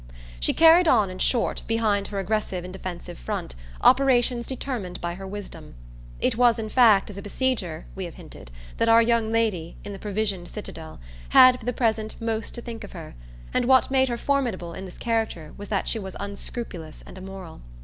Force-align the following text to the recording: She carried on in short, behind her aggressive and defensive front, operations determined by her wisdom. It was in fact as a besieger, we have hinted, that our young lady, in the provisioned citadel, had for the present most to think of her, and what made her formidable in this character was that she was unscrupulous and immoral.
She 0.39 0.51
carried 0.55 0.87
on 0.87 1.11
in 1.11 1.19
short, 1.19 1.61
behind 1.67 2.07
her 2.07 2.17
aggressive 2.17 2.63
and 2.63 2.73
defensive 2.73 3.19
front, 3.19 3.53
operations 3.81 4.47
determined 4.47 4.99
by 4.99 5.13
her 5.13 5.27
wisdom. 5.27 5.75
It 6.19 6.35
was 6.37 6.57
in 6.57 6.69
fact 6.69 7.11
as 7.11 7.19
a 7.19 7.21
besieger, 7.21 7.85
we 7.95 8.05
have 8.05 8.15
hinted, 8.15 8.49
that 8.77 8.89
our 8.89 9.03
young 9.03 9.31
lady, 9.31 9.75
in 9.85 9.93
the 9.93 9.99
provisioned 9.99 10.47
citadel, 10.47 10.99
had 11.29 11.59
for 11.59 11.67
the 11.67 11.71
present 11.71 12.19
most 12.19 12.55
to 12.55 12.63
think 12.63 12.83
of 12.83 12.93
her, 12.93 13.13
and 13.53 13.65
what 13.65 13.91
made 13.91 14.09
her 14.09 14.17
formidable 14.17 14.73
in 14.73 14.85
this 14.85 14.97
character 14.97 15.53
was 15.55 15.67
that 15.67 15.87
she 15.87 15.99
was 15.99 16.15
unscrupulous 16.19 17.03
and 17.05 17.15
immoral. 17.19 17.61